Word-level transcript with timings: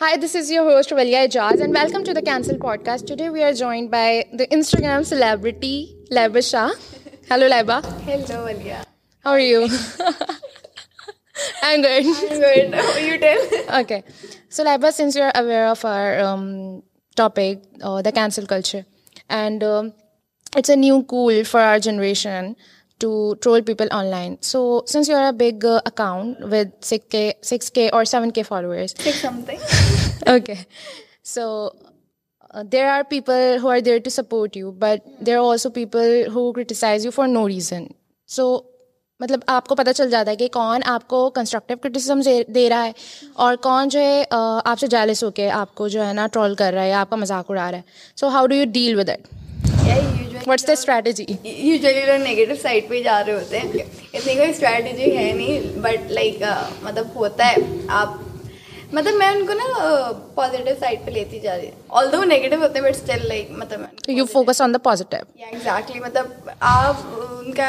Hi, 0.00 0.16
this 0.16 0.36
is 0.36 0.48
your 0.48 0.62
host, 0.62 0.90
Valia 0.90 1.26
Ijaz, 1.26 1.60
and 1.60 1.74
welcome 1.74 2.04
to 2.04 2.14
the 2.14 2.22
Cancel 2.22 2.56
Podcast. 2.56 3.08
Today 3.08 3.30
we 3.30 3.42
are 3.42 3.52
joined 3.52 3.90
by 3.90 4.26
the 4.32 4.46
Instagram 4.46 5.04
celebrity, 5.04 5.92
Laiba 6.12 6.38
Shah. 6.48 6.70
Hello, 7.28 7.50
Laiba. 7.50 7.84
Hello, 8.06 8.46
Valia. 8.46 8.86
How 9.24 9.32
are 9.32 9.40
you? 9.40 9.64
I'm 11.64 11.82
good. 11.82 12.06
I'm 12.06 12.40
good. 12.46 12.74
How 12.74 12.96
you 12.98 13.18
tell? 13.18 13.80
Okay. 13.80 14.04
So, 14.48 14.64
Laiba, 14.64 14.92
since 14.92 15.16
you're 15.16 15.34
aware 15.34 15.66
of 15.66 15.84
our 15.84 16.20
um, 16.20 16.80
topic, 17.16 17.64
uh, 17.82 18.00
the 18.00 18.12
cancel 18.12 18.46
culture, 18.46 18.86
and 19.28 19.64
um, 19.64 19.94
it's 20.56 20.68
a 20.68 20.76
new 20.76 21.02
cool 21.02 21.42
for 21.42 21.58
our 21.58 21.80
generation, 21.80 22.58
to 23.00 23.34
troll 23.40 23.60
people 23.66 23.86
on 23.92 24.06
line 24.06 24.34
so 24.42 24.58
since 24.92 25.08
you 25.08 25.16
are 25.16 25.22
a 25.22 25.32
big 25.38 25.64
account 25.86 26.42
with 26.52 26.84
کے 27.10 27.30
six 27.50 27.70
K 27.72 27.88
اور 27.92 28.04
seven 28.12 28.30
K 28.38 28.42
فالوورسنگ 28.42 30.28
okay 30.30 30.54
so 31.34 31.44
there 32.72 32.86
are 32.92 33.02
people 33.10 33.56
who 33.62 33.70
are 33.70 33.78
there 33.84 33.98
to 34.04 34.10
support 34.10 34.56
you 34.56 34.70
but 34.80 35.06
there 35.26 35.36
are 35.36 35.42
also 35.50 35.70
people 35.70 36.22
who 36.34 36.50
criticize 36.52 37.04
you 37.04 37.10
for 37.14 37.26
no 37.28 37.46
reason 37.48 37.84
so 38.36 38.52
مطلب 39.20 39.40
آپ 39.52 39.66
کو 39.68 39.74
پتہ 39.74 39.90
چل 39.96 40.10
جاتا 40.10 40.30
ہے 40.30 40.36
کہ 40.36 40.48
کون 40.52 40.80
آپ 40.90 41.06
کو 41.08 41.28
کنسٹرکٹیو 41.34 41.76
کرٹیزم 41.82 42.20
دے 42.54 42.68
رہا 42.70 42.84
ہے 42.84 42.92
اور 43.46 43.56
کون 43.62 43.88
جو 43.94 44.00
ہے 44.00 44.22
آپ 44.30 44.78
سے 44.80 44.86
جالس 44.90 45.24
ہو 45.24 45.30
کے 45.38 45.50
آپ 45.50 45.74
کو 45.74 45.88
جو 45.94 46.06
ہے 46.06 46.12
نا 46.12 46.26
ٹرول 46.32 46.54
کر 46.62 46.72
رہا 46.74 46.84
ہے 46.84 46.92
آپ 46.92 47.10
کا 47.10 47.16
مذاق 47.16 47.50
اڑا 47.50 47.70
رہا 47.70 47.76
ہے 47.78 48.16
so 48.20 48.28
how 48.36 48.46
do 48.46 48.54
you 48.54 48.64
deal 48.72 48.98
with 48.98 49.06
that 49.06 49.26
what's 50.48 50.66
the 50.66 50.72
strategy 50.72 51.24
usually 51.44 52.04
لوگ 52.06 52.20
نگیٹو 52.26 52.54
سائڈ 52.62 52.88
پہ 52.88 52.94
ہی 52.94 53.02
جا 53.02 53.22
رہے 53.26 53.32
ہوتے 53.32 53.58
ہیں 53.58 53.82
اتنی 54.12 54.34
کوئی 54.34 54.50
اسٹریٹجی 54.50 55.16
ہے 55.16 55.30
نہیں 55.36 55.78
بٹ 55.82 56.10
لائک 56.18 56.42
مطلب 56.82 57.06
ہوتا 57.16 57.50
ہے 57.50 57.54
آپ 58.00 58.14
مطلب 58.96 59.14
میں 59.18 59.28
ان 59.30 59.46
کو 59.46 59.52
نا 59.54 59.64
پازیٹیو 60.34 60.74
سائڈ 60.80 61.00
پہ 61.06 61.10
لیتی 61.10 61.40
جا 61.40 61.56
رہی 61.56 61.66
ہوں 61.70 61.82
آل 61.98 62.12
دو 62.12 62.22
نگیٹو 62.32 62.56
ہوتے 62.62 62.78
ہیں 62.78 62.84
بٹ 62.88 62.96
اسٹل 62.96 63.26
لائک 63.28 63.50
مطلب 63.62 64.10
you 64.18 64.24
focus 64.32 64.60
on 64.66 64.74
the 64.74 64.78
positive 64.88 65.44
exactly 65.46 66.00
مطلب 66.04 66.50
آپ 66.74 67.00
ان 67.38 67.52
کا 67.60 67.68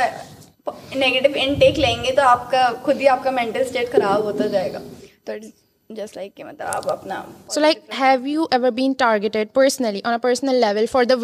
نگیٹو 1.07 1.29
انٹیک 1.43 1.79
لیں 1.79 1.95
گے 2.03 2.11
تو 2.21 2.27
آپ 2.35 2.49
کا 2.51 2.67
خود 2.83 3.01
ہی 3.01 3.07
آپ 3.15 3.23
کا 3.23 3.31
مینٹل 3.41 3.61
اسٹیٹ 3.67 3.91
خراب 3.91 4.23
ہوتا 4.31 4.47
جائے 4.57 4.73
گا 4.73 4.79
تو 5.25 5.33
جسٹ 5.97 6.15
لائک 6.17 6.17
لائک 6.17 6.35
کہ 6.35 6.43
مطلب 6.43 6.67
آپ 6.75 6.89
اپنا 6.91 7.21
so 7.51 7.61
have 7.99 8.25
you 8.27 8.43
ever 8.51 8.71
been 8.79 8.93
personally 9.53 9.99
on 10.03 10.11
a 10.13 10.17
personal 10.21 10.55
level 10.61 10.85
for 10.91 11.03
the 11.03 11.15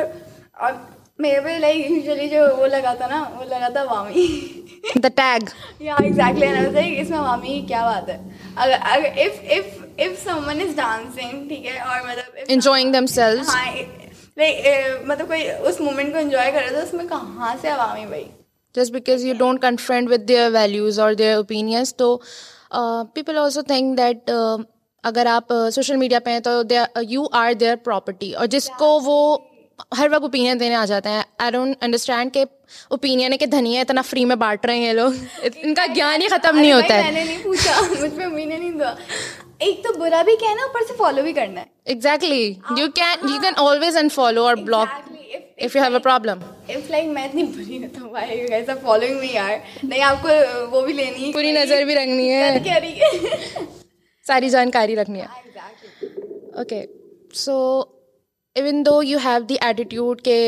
like 1.60 1.90
جو 2.04 2.66
تھا 2.98 3.06
نا 3.06 3.24
وہ 3.38 3.44
لگا 3.44 3.68
تھا 3.72 4.06
اس 6.78 7.10
میں 7.10 7.18
وامی 7.24 7.60
کیا 7.68 7.82
بات 7.90 8.08
ہے 8.08 9.76
جس 9.98 11.18
کو 28.78 28.88
وہ 29.04 29.36
ہر 29.98 30.08
وقت 30.12 30.22
اوپینین 30.22 30.58
دینے 30.60 30.74
آ 30.76 30.84
جاتے 30.84 31.08
ہیں 31.08 32.44
اوپین 32.94 33.20
اتنا 33.78 34.02
فری 34.08 34.24
میں 34.24 34.36
بانٹ 34.40 34.64
رہے 34.66 34.74
ہیں 34.78 34.92
لوگ 34.94 35.12
ان 35.62 35.74
کا 35.74 35.84
گیان 35.94 36.22
ہی 36.22 36.28
ختم 36.30 36.58
نہیں 36.58 36.72
ہوتا 36.72 36.98
ہے 37.04 37.12
ایک 39.64 39.82
تو 39.84 39.92
برا 40.00 40.20
بھی 40.24 40.32
کہنا 40.40 40.62
اوپر 40.62 40.86
سے 40.88 40.94
فالو 40.96 41.22
بھی 41.22 41.32
کرنا 41.32 41.60
ہے 41.60 41.66
exactly 41.92 42.42
you 42.76 42.86
can 42.94 43.28
you 43.30 43.40
can 43.40 43.52
always 43.64 43.96
unfollow 44.14 44.44
اور 44.44 44.54
block 44.66 45.08
if 45.66 45.74
you 45.76 45.82
have 45.82 45.92
a 45.94 45.98
problem 46.02 46.38
if 46.76 46.90
like 46.90 47.08
میں 47.16 47.24
اتنی 47.24 47.42
بری 47.56 47.78
نہ 47.78 47.86
تھا 47.94 48.06
بھائی 48.10 48.38
you 48.38 48.46
guys 48.50 48.70
are 48.70 48.76
following 48.82 49.18
me 49.20 49.28
یار 49.32 49.56
نہیں 49.82 50.02
اپ 50.04 50.22
کو 50.22 50.28
وہ 50.76 50.80
بھی 50.86 50.92
لینی 50.92 51.26
ہے 51.26 51.32
پوری 51.32 51.52
نظر 51.52 51.84
بھی 51.86 51.94
رکھنی 51.94 52.30
ہے 52.32 52.56
کہہ 52.64 52.78
رہی 52.82 53.00
ہے 53.22 53.64
ساری 54.26 54.48
جانکاری 54.50 54.96
رکھنی 54.96 55.20
ہے 55.20 56.06
okay 56.06 56.82
so 57.44 57.58
even 58.60 58.84
though 58.86 59.02
you 59.06 59.18
have 59.24 59.38
the 59.48 59.56
attitude 59.66 60.22
کہ 60.24 60.38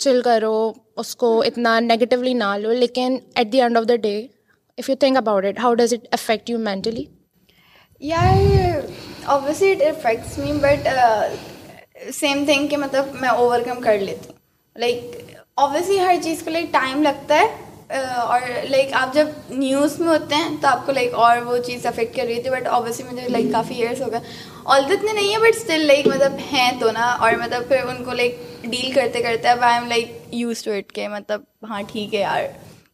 چل 0.00 0.22
کرو 0.24 0.56
اس 1.00 1.14
کو 1.16 1.38
اتنا 1.50 1.78
نگیٹولی 1.92 2.32
نہ 2.44 2.56
لو 2.62 2.72
لیکن 2.72 3.18
at 3.34 3.52
the 3.52 3.62
end 3.62 3.76
of 3.78 3.88
the 3.88 3.96
day 4.08 4.18
if 4.78 4.88
you 4.90 4.96
think 5.00 5.16
about 5.16 5.44
it 5.48 5.58
how 5.62 5.74
does 5.84 5.94
it 5.94 6.06
affect 6.12 6.50
you 6.50 6.58
mentally 6.70 7.04
یار 8.00 8.82
it 9.28 9.52
affects 9.88 10.36
me 10.38 10.52
but 10.60 10.86
same 12.14 12.44
thing 12.44 12.66
کہ 12.68 12.76
مطلب 12.76 13.06
میں 13.20 13.28
اوور 13.28 13.60
کم 13.64 13.80
کر 13.84 13.98
لیتی 13.98 14.28
ہوں 14.28 14.78
لائک 14.80 15.30
اوبیسلی 15.62 15.98
ہر 16.00 16.14
چیز 16.24 16.42
کو 16.44 16.50
لائک 16.50 16.72
ٹائم 16.72 17.02
لگتا 17.02 17.38
ہے 17.40 18.00
اور 18.20 18.40
لائک 18.68 18.92
آپ 19.00 19.12
جب 19.14 19.28
نیوز 19.50 19.98
میں 20.00 20.08
ہوتے 20.08 20.34
ہیں 20.34 20.48
تو 20.60 20.68
آپ 20.68 20.86
کو 20.86 20.92
لائک 20.92 21.14
اور 21.24 21.42
وہ 21.46 21.56
چیز 21.66 21.86
افیکٹ 21.86 22.16
کر 22.16 22.24
رہی 22.26 22.40
تھی 22.42 22.50
بٹ 22.50 22.66
اوبیسلی 22.78 23.06
مجھے 23.10 23.28
لائک 23.36 23.52
کافی 23.52 23.74
ایئرس 23.82 24.00
ہو 24.02 24.10
گئے 24.12 24.20
اور 24.62 24.90
اتنے 24.92 25.12
نہیں 25.12 25.32
ہیں 25.32 25.40
بٹ 25.42 25.56
اسٹل 25.56 25.86
لائک 25.86 26.06
مطلب 26.06 26.38
ہیں 26.52 26.70
تو 26.80 26.90
نا 26.98 27.10
اور 27.20 27.32
مطلب 27.42 27.68
پھر 27.68 27.82
ان 27.96 28.04
کو 28.04 28.12
لائک 28.22 28.40
ڈیل 28.64 28.90
کرتے 28.94 29.22
کرتے 29.22 29.48
اب 29.48 29.62
I 29.64 29.78
am 29.80 29.88
like 29.88 30.16
used 30.42 30.62
to 30.64 30.72
it 30.78 30.92
کے 30.92 31.08
مطلب 31.18 31.40
ہاں 31.70 31.82
ٹھیک 31.92 32.14
ہے 32.14 32.20
یار 32.20 32.44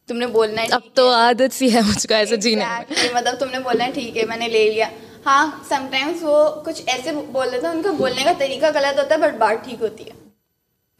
تم 0.07 0.17
نے 0.17 0.27
بولنا 0.33 0.61
ہے 0.61 0.67
اب 0.71 0.81
تو 0.95 1.09
عادت 1.13 1.53
سی 1.55 1.73
ہے 1.73 1.79
مجھ 1.87 2.05
کو 2.07 2.13
ایسا 2.13 2.35
جینا 2.45 2.67
مطلب 3.13 3.33
تم 3.39 3.49
نے 3.53 3.59
بولنا 3.63 3.85
ہے 3.85 3.91
ٹھیک 3.93 4.17
ہے 4.17 4.25
میں 4.27 4.37
نے 4.37 4.47
لے 4.49 4.69
لیا 4.71 4.87
ہاں 5.25 5.41
سم 5.69 5.87
ٹائمس 5.91 6.23
وہ 6.23 6.37
کچھ 6.65 6.81
ایسے 6.93 7.11
بول 7.15 7.49
رہے 7.49 7.59
تھے 7.59 7.67
ان 7.67 7.81
کا 7.81 7.91
بولنے 7.97 8.23
کا 8.23 8.31
طریقہ 8.39 8.65
غلط 8.75 8.99
ہوتا 8.99 9.15
ہے 9.15 9.19
بٹ 9.19 9.33
بات 9.41 9.63
ٹھیک 9.65 9.81
ہوتی 9.81 10.05
ہے 10.09 10.15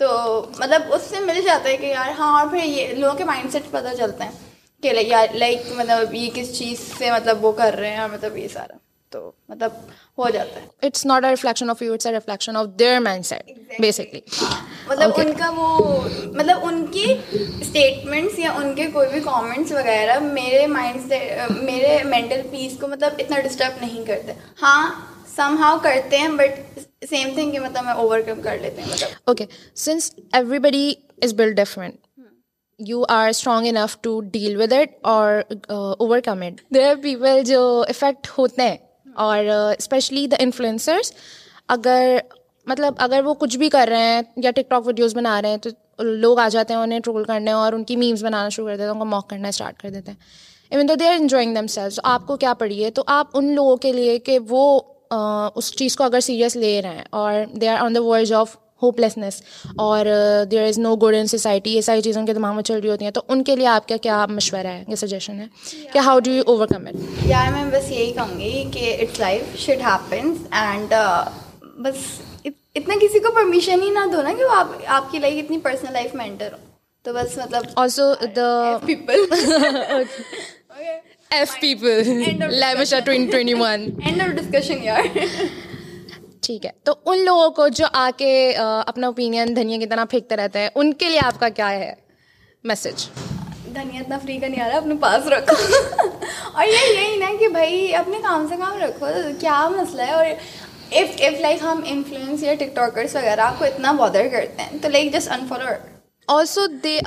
تو 0.04 0.10
مطلب 0.60 0.94
اس 0.94 1.02
سے 1.10 1.20
مل 1.26 1.42
جاتا 1.46 1.70
ہے 1.70 1.78
کہ 1.84 1.92
یار 1.92 2.10
ہاں 2.18 2.32
اور 2.40 2.48
پھر 2.52 2.64
یہ 2.64 2.94
لوگوں 2.98 3.14
کے 3.18 3.24
مائنڈ 3.32 3.52
سیٹ 3.52 3.72
پتہ 3.72 3.96
چلتا 3.98 4.26
ہے 4.26 4.32
کہ 4.84 4.94
یار 5.10 5.36
لائک 5.44 5.72
مطلب 5.76 6.14
یہ 6.16 6.30
کس 6.34 6.58
چیز 6.58 6.80
سے 6.98 7.12
مطلب 7.12 7.46
وہ 7.46 7.52
کر 7.62 7.76
رہے 7.80 7.96
ہیں 7.96 8.08
مطلب 8.14 8.38
یہ 8.38 8.48
سارا 8.54 8.78
تو 9.16 9.32
مطلب 9.50 9.72
ہو 10.18 10.30
جاتا 10.38 10.62
ہے 10.62 10.68
it's 10.88 11.06
not 11.06 11.24
a 11.24 11.30
reflection 11.30 11.70
of 11.70 11.82
you 11.82 11.94
it's 11.94 12.08
a 12.08 12.12
reflection 12.14 12.58
of 12.58 12.66
their 12.80 13.00
mindset 13.26 13.80
basically 13.82 14.20
مطلب 14.90 15.12
ان 15.24 15.34
کا 15.38 15.50
وہ 15.56 16.00
مطلب 16.34 16.66
ان 16.68 16.86
کی 16.92 17.06
اسٹیٹمنٹس 17.34 18.40
یا 18.40 18.52
ان 18.62 18.74
کے 18.76 18.86
کوئی 18.94 19.10
بھی 19.12 19.20
کامنٹس 19.26 19.72
وغیرہ 19.72 20.18
میرے 20.32 20.66
مائنڈ 20.78 21.00
سے 21.08 21.20
میرے 21.62 21.98
مینٹل 22.16 22.42
پیس 22.52 22.78
کو 22.82 22.88
مطلب 22.88 23.20
اتنا 23.20 23.40
ڈسٹرب 23.48 23.82
نہیں 23.86 24.06
کرتے 24.08 24.34
ہاں 24.62 24.82
سم 25.36 25.56
ہاؤ 25.64 25.78
کرتے 25.84 26.18
ہیں 26.18 26.28
بٹ 26.38 26.80
سیم 27.10 27.34
تھنگ 27.36 27.52
کہ 27.52 27.60
مطلب 27.60 27.84
میں 27.86 27.94
اوور 27.94 28.20
کم 28.26 28.42
کر 28.44 28.58
لیتے 28.62 28.82
ہیں 28.82 28.90
مطلب 28.92 29.30
okay 29.30 29.46
since 29.86 30.12
every 30.40 30.60
body 30.68 30.92
is 31.24 31.34
bill 31.42 31.54
different 31.62 31.96
you 32.88 33.04
are 33.10 33.28
strong 33.30 33.68
enough 33.68 33.98
to 34.02 34.20
deal 34.34 34.56
with 34.62 34.74
it 34.74 34.94
اور 35.14 35.42
overcome 36.26 36.42
it 36.48 36.62
there 36.76 36.88
are 36.90 36.96
people 37.04 37.42
جو 37.46 37.62
افیکٹ 37.90 38.28
ہوتے 38.38 38.68
ہیں 38.70 38.78
اور 39.28 39.46
اسپیشلی 39.78 40.26
دا 40.32 40.36
انفلوئنسرس 40.40 41.12
اگر 41.76 42.18
مطلب 42.68 42.94
اگر 43.00 43.22
وہ 43.26 43.34
کچھ 43.40 43.58
بھی 43.58 43.70
کر 43.70 43.86
رہے 43.92 44.08
ہیں 44.14 44.22
یا 44.44 44.52
ٹک 44.56 44.70
ٹاک 44.70 44.88
ویڈیوز 44.88 45.16
بنا 45.16 45.42
رہے 45.42 45.50
ہیں 45.50 45.58
تو 45.66 46.04
لوگ 46.26 46.40
آ 46.40 46.48
جاتے 46.56 46.74
ہیں 46.74 46.82
انہیں 46.82 47.00
ٹرول 47.04 47.24
کرنے 47.26 47.52
اور 47.60 47.74
ان 47.74 47.84
کی 47.92 47.96
میمس 47.96 48.24
بنانا 48.24 48.50
شروع 48.56 48.68
کر 48.68 48.72
دیتے 48.74 48.84
ہیں 48.86 48.92
ان 48.92 49.00
کو 49.00 49.06
موقع 49.06 49.28
کرنا 49.34 49.48
اسٹارٹ 49.50 49.82
کر 49.82 49.90
دیتے 49.90 50.12
ہیں 50.12 50.18
even 50.70 50.88
though 50.90 50.96
they 51.00 51.08
are 51.08 51.14
enjoying 51.20 51.56
themselves 51.76 51.90
تو 51.96 52.02
آپ 52.14 52.26
کو 52.28 52.38
کیا 52.38 52.54
پڑھیے 52.64 52.90
تو 53.00 53.04
آپ 53.18 53.38
ان 53.38 53.54
لوگوں 53.56 53.76
کے 53.86 53.92
لیے 53.94 54.18
کہ 54.28 54.38
وہ 54.50 54.64
اس 55.16 55.74
چیز 55.78 55.96
کو 55.96 56.04
اگر 56.04 56.20
سیریس 56.24 56.56
لے 56.56 56.82
رہے 56.82 56.96
ہیں 56.96 57.04
اور 57.20 57.34
they 57.62 57.68
are 57.70 57.78
on 57.84 57.96
the 57.96 58.02
verge 58.04 58.34
of 58.42 58.56
hopelessness 59.00 59.42
اور 59.84 60.06
there 60.52 60.64
is 60.64 60.80
no 60.80 60.96
good 61.08 61.16
in 61.20 61.28
society 61.28 61.76
یہ 61.76 61.82
ساری 61.82 62.02
چیزوں 62.08 62.26
کے 62.26 62.34
دماغ 62.34 62.56
میں 62.56 62.64
چل 62.64 62.80
رہی 62.80 62.90
ہوتی 62.90 63.06
ہیں 63.06 63.12
تو 63.12 63.22
ان 63.28 63.44
کے 63.44 63.56
لیے 63.56 63.68
آپ 63.68 63.88
کا 63.88 63.98
کیا 64.02 64.26
مشورہ 64.30 64.68
ہے 64.78 64.84
یا 64.88 64.96
سجیشن 65.06 65.40
ہے 65.40 65.46
کہ 65.94 66.00
how 66.08 66.20
do 66.26 66.32
you 66.32 66.44
overcome 66.74 66.88
it 66.88 67.26
یار 67.30 67.52
میں 67.54 67.64
بس 67.80 67.92
یہی 67.92 68.12
کہوں 68.16 68.40
گی 68.40 68.64
کہ 68.74 68.96
اٹس 69.02 69.20
لائف 69.20 69.58
شٹ 69.66 70.14
اینڈ 70.54 70.94
بس 71.84 71.96
اتنا 72.78 72.96
کسی 73.02 73.20
کو 73.20 73.32
پرمیشن 73.36 73.82
ہی 73.84 73.90
نہ 73.90 74.00
دو 74.12 74.22
نا 74.22 74.32
کہ 74.38 74.46
وہ 74.46 74.56
آپ 74.56 74.68
آپ 74.96 75.12
کی 75.12 75.20
لائف 75.20 75.38
اتنی 75.44 75.58
پرسنل 75.68 75.94
لائف 75.94 76.14
میں 76.16 76.26
انٹر 76.26 76.52
ہو 76.54 76.58
تو 77.04 77.14
بس 77.14 77.38
مطلب 77.38 77.64
also 77.84 78.04
the 78.36 78.50
people 78.86 79.24
F 81.38 81.60
people 81.62 82.10
لیوشا 82.64 83.00
2021 83.10 83.64
اینڈ 83.68 84.22
اف 84.22 84.36
ڈسکشن 84.40 84.84
یار 84.84 85.08
ٹھیک 86.46 86.66
ہے 86.66 86.72
تو 86.88 86.94
ان 87.12 87.24
لوگوں 87.26 87.50
کو 87.56 87.68
جو 87.80 87.86
آ 88.04 88.10
کے 88.18 88.34
اپنا 88.66 89.08
اوپینین 89.08 89.56
دھنیا 89.56 89.78
کی 89.80 89.86
طرح 89.94 90.06
پھینکتے 90.10 90.36
رہتے 90.42 90.60
ہیں 90.60 90.70
ان 90.76 90.94
کے 91.02 91.10
لیے 91.10 91.20
آپ 91.24 91.40
کا 91.40 91.50
کیا 91.62 91.70
ہے 91.72 91.94
میسج 92.74 93.08
دھنیا 93.76 94.02
اتنا 94.02 94.18
فری 94.24 94.38
کا 94.42 94.48
نہیں 94.48 94.62
آ 94.64 94.68
رہا 94.68 94.78
اپنے 94.78 94.96
پاس 95.02 95.28
رکھو 95.32 95.56
اور 96.54 96.68
یہ 96.68 96.88
یہی 96.94 97.16
نا 97.20 97.32
کہ 97.40 97.48
بھائی 97.58 97.94
اپنے 97.96 98.18
کام 98.24 98.46
سے 98.50 98.56
کام 98.60 98.78
رکھو 98.84 99.08
کیا 99.40 99.58
مسئلہ 99.76 100.02
ہے 100.02 100.14
اور 100.14 100.26
اف 101.00 101.20
اف 101.28 101.40
لائک 101.42 101.60
ہم 101.62 101.80
انفلوئنس 101.92 102.44
یا 102.44 102.54
ٹک 102.60 102.76
ٹاکرس 102.76 103.16
وغیرہ 103.16 103.50
کو 103.58 103.66
اتنا 103.66 103.92
بادر 103.98 104.28
کرتے 104.32 104.64
ہیں 104.64 104.78
تو 104.82 104.90
like 104.90 105.14
just 105.14 105.30
unfollow 105.32 105.72
also 106.36 106.66
they 106.84 107.00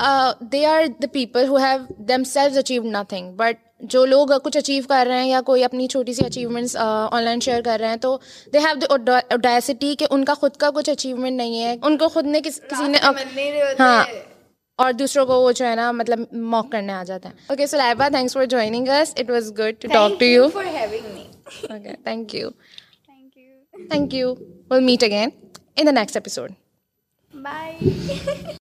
they 0.52 0.64
are 0.66 0.82
the 1.02 1.06
people 1.12 1.46
who 1.48 1.56
have 1.56 1.78
themselves 2.32 2.56
achieve 2.58 2.82
nothing 2.92 3.32
but 3.36 3.58
جو 3.92 4.04
لوگ 4.06 4.28
کچھ 4.44 4.56
اچیو 4.56 4.82
کر 4.88 5.04
رہے 5.10 5.18
ہیں 5.20 5.28
یا 5.28 5.40
کوئی 5.46 5.64
اپنی 5.64 5.86
چھوٹی 5.94 6.12
سی 6.14 6.24
اچیومنٹس 6.24 6.76
آن 6.80 7.22
لائن 7.22 7.40
شیئر 7.40 7.60
کر 7.64 7.78
رہے 7.80 7.88
ہیں 7.88 7.96
تو 8.00 8.16
دے 8.52 8.58
ہیو 8.58 8.96
دا 9.06 9.18
اوڈیسٹی 9.30 9.94
کہ 9.98 10.06
ان 10.10 10.24
کا 10.24 10.34
خود 10.40 10.56
کا 10.64 10.70
کچھ 10.74 10.90
اچیومنٹ 10.90 11.36
نہیں 11.36 11.62
ہے 11.64 11.74
ان 11.82 11.96
کو 11.98 12.08
خود 12.14 12.26
نے 12.26 12.40
کسی 12.44 12.86
نے 12.88 12.98
ہاں 13.80 14.04
اور 14.82 14.92
دوسروں 14.98 15.24
کو 15.26 15.40
وہ 15.42 15.50
جو 15.52 15.66
ہے 15.66 15.74
نا 15.76 15.90
مطلب 15.92 16.18
موک 16.52 16.70
کرنے 16.72 16.92
آ 16.92 17.02
جاتا 17.06 17.28
ہے 17.28 17.34
okay 17.52 17.66
so 17.66 17.76
Laiba 17.76 18.08
thanks 18.12 18.34
for 18.34 18.44
joining 18.56 18.88
us 19.00 19.12
it 19.18 19.30
was 19.30 19.52
good 19.58 19.80
to 19.82 19.88
talk 19.92 20.18
to 20.20 20.24
you 20.26 20.48
for 20.54 20.64
having 20.74 21.12
me 21.14 21.24
okay 21.72 21.94
thank 22.04 22.34
you 22.34 22.48
Thank 23.88 24.12
you. 24.12 24.36
We'll 24.68 24.80
meet 24.80 25.02
again 25.02 25.32
in 25.76 25.86
the 25.86 25.92
next 25.92 26.16
episode. 26.16 26.54
Bye. 27.32 28.32